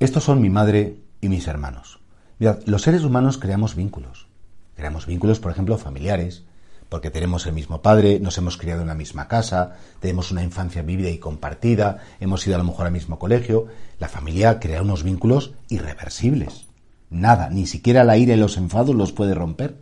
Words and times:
Estos 0.00 0.24
son 0.24 0.40
mi 0.40 0.50
madre 0.50 0.96
y 1.20 1.28
mis 1.28 1.46
hermanos. 1.46 2.00
Mirad, 2.40 2.58
los 2.66 2.82
seres 2.82 3.04
humanos 3.04 3.38
creamos 3.38 3.76
vínculos. 3.76 4.26
Creamos 4.74 5.06
vínculos, 5.06 5.38
por 5.38 5.52
ejemplo, 5.52 5.78
familiares, 5.78 6.44
porque 6.88 7.10
tenemos 7.10 7.46
el 7.46 7.52
mismo 7.52 7.82
padre, 7.82 8.18
nos 8.20 8.36
hemos 8.36 8.56
criado 8.56 8.82
en 8.82 8.88
la 8.88 8.94
misma 8.94 9.28
casa, 9.28 9.76
tenemos 10.00 10.32
una 10.32 10.42
infancia 10.42 10.82
vivida 10.82 11.10
y 11.10 11.18
compartida, 11.18 12.02
hemos 12.20 12.46
ido 12.46 12.56
a 12.56 12.58
lo 12.58 12.64
mejor 12.64 12.86
al 12.86 12.92
mismo 12.92 13.18
colegio. 13.18 13.68
La 14.00 14.08
familia 14.08 14.58
crea 14.60 14.82
unos 14.82 15.02
vínculos 15.02 15.52
irreversibles. 15.68 16.67
Nada, 17.10 17.50
ni 17.50 17.66
siquiera 17.66 18.04
la 18.04 18.16
ira 18.16 18.34
y 18.34 18.38
los 18.38 18.56
enfados 18.56 18.94
los 18.94 19.12
puede 19.12 19.34
romper. 19.34 19.76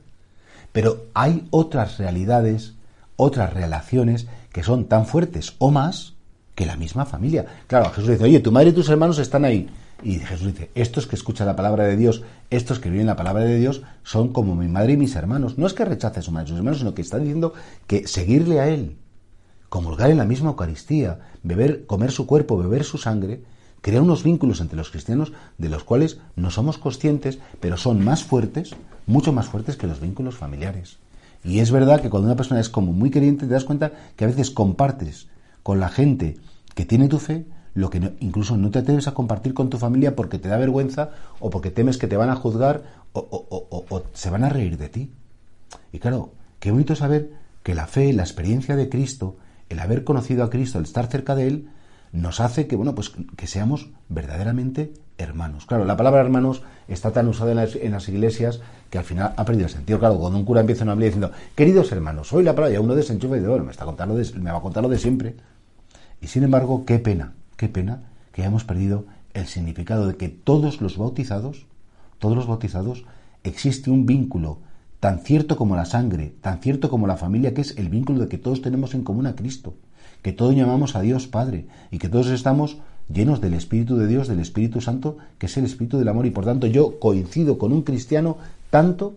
Pero 0.73 1.07
hay 1.15 1.47
otras 1.51 1.99
realidades, 1.99 2.75
otras 3.17 3.53
relaciones 3.53 4.27
que 4.53 4.63
son 4.63 4.87
tan 4.87 5.07
fuertes 5.07 5.55
o 5.59 5.71
más 5.71 6.15
que 6.55 6.67
la 6.67 6.77
misma 6.77 7.05
familia. 7.05 7.47
Claro, 7.67 7.91
Jesús 7.91 8.11
dice, 8.11 8.25
oye, 8.25 8.41
tu 8.41 8.53
madre 8.53 8.71
y 8.71 8.73
tus 8.73 8.89
hermanos 8.89 9.19
están 9.19 9.45
ahí. 9.45 9.69
Y 10.03 10.19
Jesús 10.19 10.49
dice, 10.49 10.71
estos 10.75 11.07
que 11.07 11.17
escuchan 11.17 11.47
la 11.47 11.57
palabra 11.57 11.85
de 11.85 11.97
Dios, 11.97 12.23
estos 12.51 12.79
que 12.79 12.91
viven 12.91 13.07
la 13.07 13.17
palabra 13.17 13.45
de 13.45 13.57
Dios, 13.57 13.83
son 14.03 14.33
como 14.33 14.55
mi 14.55 14.69
madre 14.69 14.95
y 14.95 14.97
mis 14.97 15.17
hermanos. 15.17 15.59
No 15.59 15.67
es 15.67 15.75
que 15.75 15.85
rechace 15.85 16.21
a 16.21 16.23
su 16.23 16.33
madre 16.33 16.47
y 16.47 16.49
sus 16.51 16.59
hermanos, 16.59 16.79
sino 16.79 16.95
que 16.95 17.03
está 17.03 17.19
diciendo 17.19 17.55
que 17.87 18.07
seguirle 18.07 18.61
a 18.61 18.69
Él, 18.69 18.97
comulgar 19.69 20.11
en 20.11 20.19
la 20.19 20.25
misma 20.25 20.51
Eucaristía, 20.51 21.21
beber, 21.43 21.87
comer 21.87 22.11
su 22.13 22.27
cuerpo, 22.27 22.59
beber 22.59 22.85
su 22.85 22.99
sangre, 22.99 23.41
crea 23.81 24.03
unos 24.03 24.23
vínculos 24.23 24.61
entre 24.61 24.77
los 24.77 24.91
cristianos 24.91 25.33
de 25.59 25.69
los 25.69 25.85
cuales 25.85 26.19
no 26.35 26.51
somos 26.51 26.79
conscientes, 26.79 27.39
pero 27.61 27.77
son 27.77 28.05
más 28.05 28.25
fuertes, 28.25 28.75
mucho 29.07 29.33
más 29.33 29.47
fuertes 29.47 29.77
que 29.77 29.87
los 29.87 30.01
vínculos 30.01 30.35
familiares. 30.35 30.99
Y 31.45 31.61
es 31.61 31.71
verdad 31.71 32.01
que 32.01 32.11
cuando 32.11 32.27
una 32.27 32.37
persona 32.37 32.61
es 32.61 32.69
como 32.69 32.93
muy 32.93 33.11
creyente, 33.11 33.47
te 33.47 33.53
das 33.53 33.65
cuenta 33.65 33.93
que 34.17 34.25
a 34.25 34.29
veces 34.29 34.51
compartes 34.51 35.29
con 35.63 35.81
la 35.81 35.89
gente 35.89 36.37
que 36.75 36.85
tiene 36.85 37.09
tu 37.09 37.19
fe 37.19 37.47
lo 37.77 37.91
que 37.91 38.15
incluso 38.21 38.57
no 38.57 38.71
te 38.71 38.79
atreves 38.79 39.07
a 39.07 39.13
compartir 39.13 39.53
con 39.53 39.69
tu 39.69 39.77
familia 39.77 40.17
porque 40.17 40.39
te 40.39 40.49
da 40.49 40.57
vergüenza 40.57 41.11
o 41.41 41.51
porque 41.51 41.71
temes 41.71 41.99
que 41.99 42.07
te 42.07 42.17
van 42.17 42.31
a 42.31 42.37
juzgar 42.37 42.85
o, 43.13 44.03
se 44.15 44.31
van 44.31 44.45
a 44.45 44.49
reír 44.49 44.79
de 44.79 44.89
ti. 44.89 45.13
Y 45.93 45.99
claro, 45.99 46.33
qué 46.59 46.71
bonito 46.71 46.97
saber 46.97 47.33
que 47.63 47.75
la 47.75 47.87
fe, 47.87 48.13
la 48.15 48.23
experiencia 48.23 48.77
de 48.77 48.89
Cristo, 48.89 49.37
el 49.69 49.79
haber 49.79 50.05
conocido 50.05 50.43
a 50.43 50.51
Cristo, 50.51 50.79
el 50.79 50.85
estar 50.85 51.07
cerca 51.09 51.35
de 51.35 51.49
Él, 51.49 51.69
nos 52.17 52.41
hace 52.41 52.67
que, 52.67 52.77
bueno, 52.77 52.95
pues 52.95 53.13
que 53.37 53.47
seamos 53.47 53.91
verdaderamente 54.09 54.93
hermanos. 55.19 55.67
Claro, 55.67 55.85
la 55.85 55.97
palabra 55.97 56.21
hermanos 56.21 56.63
está 56.89 57.13
tan 57.13 57.29
usada 57.29 57.53
en 57.53 57.93
las, 57.93 58.09
iglesias 58.09 58.61
que 58.91 58.99
al 58.99 59.05
final 59.05 59.35
ha 59.37 59.45
perdido 59.45 59.67
el 59.67 59.73
sentido. 59.73 59.99
Claro, 59.99 60.19
cuando 60.19 60.39
un 60.39 60.45
cura 60.45 60.61
empieza 60.61 60.85
a 60.85 60.91
hablar 60.91 61.05
diciendo, 61.05 61.31
queridos 61.55 61.93
hermanos, 61.93 62.29
soy 62.29 62.45
la 62.45 62.55
palabra, 62.55 62.75
y 62.75 62.79
uno 62.79 62.95
desenchufa 62.95 63.37
y 63.37 63.39
dice, 63.39 63.49
bueno, 63.49 63.65
me, 63.65 63.71
está 63.71 63.85
contando 63.85 64.15
me 64.15 64.51
va 64.51 64.59
a 64.59 64.63
contar 64.63 64.83
lo 64.83 64.89
de 64.89 64.99
siempre. 64.99 65.37
Y 66.21 66.29
sin 66.29 66.43
embargo, 66.45 66.85
qué 66.85 66.99
pena, 66.99 67.33
Qué 67.57 67.69
pena 67.69 68.03
que 68.33 68.43
hayamos 68.43 68.65
perdido 68.65 69.07
el 69.33 69.47
significado 69.47 70.07
de 70.07 70.17
que 70.17 70.29
todos 70.29 70.83
los 70.83 70.99
bautizados, 70.99 71.67
todos 72.19 72.37
los 72.37 72.47
bautizados, 72.47 73.05
existe 73.45 73.91
un 73.91 74.05
vínculo 74.05 74.59
tan 75.01 75.21
cierto 75.21 75.57
como 75.57 75.77
la 75.77 75.87
sangre, 75.87 76.35
tan 76.43 76.61
cierto 76.61 76.91
como 76.91 77.07
la 77.07 77.17
familia, 77.17 77.55
que 77.55 77.63
es 77.63 77.77
el 77.79 77.89
vínculo 77.89 78.21
de 78.21 78.29
que 78.29 78.39
todos 78.39 78.61
tenemos 78.61 78.95
en 78.95 79.05
común 79.05 79.27
a 79.27 79.37
Cristo, 79.37 79.75
que 80.23 80.33
todos 80.33 80.55
llamamos 80.55 80.97
a 80.97 81.01
Dios 81.01 81.27
Padre 81.27 81.67
y 81.91 81.99
que 81.99 82.09
todos 82.09 82.29
estamos 82.29 82.79
llenos 83.13 83.41
del 83.41 83.55
Espíritu 83.55 83.97
de 83.97 84.07
Dios, 84.07 84.29
del 84.29 84.41
Espíritu 84.41 84.81
Santo, 84.81 85.17
que 85.39 85.47
es 85.47 85.57
el 85.57 85.65
Espíritu 85.65 85.99
del 85.99 86.09
amor 86.09 86.27
y 86.27 86.31
por 86.31 86.45
tanto 86.45 86.67
yo 86.67 86.99
coincido 86.99 87.59
con 87.59 87.73
un 87.73 87.83
cristiano 87.83 88.39
tanto 88.71 89.15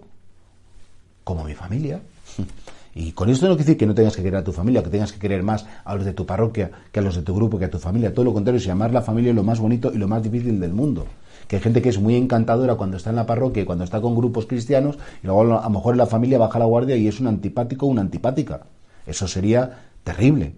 como 1.24 1.44
mi 1.44 1.54
familia. 1.54 2.02
Y 2.96 3.12
con 3.12 3.30
esto 3.30 3.48
no 3.48 3.54
quiere 3.54 3.66
decir 3.66 3.78
que 3.78 3.86
no 3.86 3.94
tengas 3.94 4.16
que 4.16 4.24
querer 4.24 4.40
a 4.40 4.44
tu 4.44 4.52
familia, 4.52 4.84
que 4.84 4.90
tengas 4.90 5.14
que 5.14 5.20
querer 5.20 5.44
más 5.44 5.66
a 5.86 5.96
los 5.96 6.06
de 6.06 6.14
tu 6.14 6.26
parroquia 6.26 6.72
que 6.92 7.00
a 7.00 7.04
los 7.04 7.16
de 7.16 7.22
tu 7.22 7.36
grupo, 7.36 7.60
que 7.60 7.66
a 7.66 7.70
tu 7.70 7.78
familia. 7.78 8.14
Todo 8.14 8.26
lo 8.26 8.34
contrario, 8.34 8.58
es 8.58 8.66
llamar 8.66 8.92
la 8.92 9.02
familia 9.02 9.32
lo 9.32 9.44
más 9.44 9.60
bonito 9.60 9.92
y 9.94 9.98
lo 9.98 10.08
más 10.08 10.24
difícil 10.24 10.60
del 10.60 10.74
mundo. 10.74 11.06
Que 11.48 11.58
hay 11.58 11.62
gente 11.62 11.82
que 11.82 11.90
es 11.90 12.00
muy 12.00 12.16
encantadora 12.16 12.76
cuando 12.76 12.98
está 12.98 13.12
en 13.12 13.16
la 13.16 13.26
parroquia 13.26 13.64
y 13.64 13.66
cuando 13.66 13.84
está 13.84 14.02
con 14.02 14.16
grupos 14.16 14.48
cristianos, 14.48 14.98
y 15.24 15.28
luego 15.28 15.60
a 15.60 15.64
lo 15.64 15.70
mejor 15.70 15.94
en 15.94 16.00
la 16.00 16.08
familia 16.08 16.40
baja 16.40 16.60
la 16.60 16.66
guardia 16.66 16.96
y 16.96 17.08
es 17.08 17.20
un 17.20 17.28
antipático 17.28 17.86
o 17.86 17.90
una 17.90 18.02
antipática. 18.02 18.64
Eso 19.06 19.28
sería 19.28 19.78
terrible. 20.04 20.56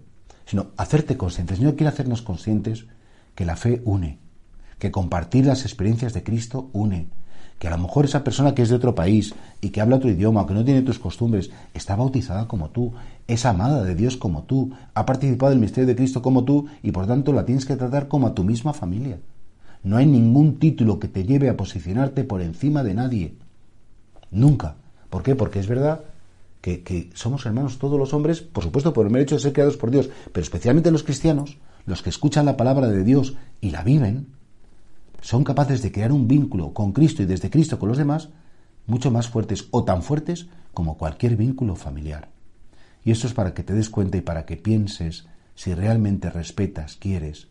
Sino 0.52 0.66
hacerte 0.76 1.16
conscientes. 1.16 1.56
Señor 1.56 1.76
quiere 1.76 1.88
hacernos 1.88 2.20
conscientes 2.20 2.84
que 3.34 3.46
la 3.46 3.56
fe 3.56 3.80
une, 3.86 4.18
que 4.78 4.90
compartir 4.90 5.46
las 5.46 5.62
experiencias 5.62 6.12
de 6.12 6.22
Cristo 6.22 6.68
une, 6.74 7.06
que 7.58 7.68
a 7.68 7.70
lo 7.70 7.78
mejor 7.78 8.04
esa 8.04 8.22
persona 8.22 8.54
que 8.54 8.60
es 8.60 8.68
de 8.68 8.74
otro 8.74 8.94
país 8.94 9.34
y 9.62 9.70
que 9.70 9.80
habla 9.80 9.96
otro 9.96 10.10
idioma, 10.10 10.46
que 10.46 10.52
no 10.52 10.62
tiene 10.62 10.82
tus 10.82 10.98
costumbres, 10.98 11.50
está 11.72 11.96
bautizada 11.96 12.48
como 12.48 12.68
tú, 12.68 12.92
es 13.26 13.46
amada 13.46 13.82
de 13.82 13.94
Dios 13.94 14.18
como 14.18 14.42
tú, 14.42 14.72
ha 14.92 15.06
participado 15.06 15.48
del 15.48 15.58
misterio 15.58 15.86
de 15.86 15.96
Cristo 15.96 16.20
como 16.20 16.44
tú 16.44 16.66
y 16.82 16.90
por 16.90 17.06
tanto 17.06 17.32
la 17.32 17.46
tienes 17.46 17.64
que 17.64 17.76
tratar 17.76 18.08
como 18.08 18.26
a 18.26 18.34
tu 18.34 18.44
misma 18.44 18.74
familia. 18.74 19.20
No 19.82 19.96
hay 19.96 20.04
ningún 20.04 20.58
título 20.58 21.00
que 21.00 21.08
te 21.08 21.24
lleve 21.24 21.48
a 21.48 21.56
posicionarte 21.56 22.24
por 22.24 22.42
encima 22.42 22.82
de 22.82 22.92
nadie. 22.92 23.36
Nunca. 24.30 24.74
¿Por 25.08 25.22
qué? 25.22 25.34
Porque 25.34 25.60
es 25.60 25.66
verdad 25.66 26.11
que, 26.62 27.10
somos 27.14 27.44
hermanos 27.44 27.78
todos 27.78 27.98
los 27.98 28.14
hombres, 28.14 28.40
por 28.40 28.62
supuesto 28.62 28.92
por 28.92 29.04
el 29.04 29.12
mero 29.12 29.26
de 29.26 29.38
ser 29.38 29.52
creados 29.52 29.76
por 29.76 29.90
Dios, 29.90 30.08
pero 30.32 30.44
especialmente 30.44 30.92
los 30.92 31.02
cristianos, 31.02 31.58
los 31.86 32.02
que 32.02 32.10
escuchan 32.10 32.46
la 32.46 32.56
palabra 32.56 32.86
de 32.86 33.02
Dios 33.02 33.34
y 33.60 33.70
la 33.70 33.82
viven, 33.82 34.28
son 35.20 35.42
capaces 35.44 35.82
de 35.82 35.90
crear 35.90 36.12
un 36.12 36.28
vínculo 36.28 36.72
con 36.72 36.92
Cristo 36.92 37.22
y 37.22 37.26
desde 37.26 37.50
Cristo 37.50 37.78
con 37.78 37.88
los 37.88 37.98
demás 37.98 38.30
mucho 38.86 39.10
más 39.10 39.28
fuertes 39.28 39.66
o 39.72 39.84
tan 39.84 40.02
fuertes 40.02 40.46
como 40.72 40.96
cualquier 40.96 41.36
vínculo 41.36 41.74
familiar. 41.74 42.28
Y 43.04 43.10
esto 43.10 43.26
es 43.26 43.34
para 43.34 43.54
que 43.54 43.64
te 43.64 43.74
des 43.74 43.90
cuenta 43.90 44.16
y 44.16 44.20
para 44.20 44.46
que 44.46 44.56
pienses 44.56 45.26
si 45.54 45.74
realmente 45.74 46.30
respetas, 46.30 46.96
quieres 46.96 47.48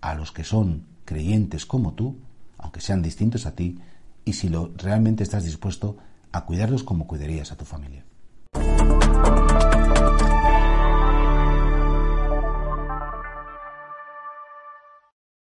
a 0.00 0.14
los 0.14 0.32
que 0.32 0.44
son 0.44 0.84
creyentes 1.04 1.64
como 1.64 1.94
tú, 1.94 2.16
aunque 2.58 2.80
sean 2.80 3.02
distintos 3.02 3.46
a 3.46 3.54
ti, 3.54 3.78
y 4.24 4.34
si 4.34 4.48
lo, 4.48 4.72
realmente 4.76 5.22
estás 5.22 5.44
dispuesto 5.44 5.96
a 6.32 6.44
cuidarlos 6.44 6.82
como 6.82 7.06
cuidarías 7.06 7.52
a 7.52 7.56
tu 7.56 7.64
familia. 7.64 8.04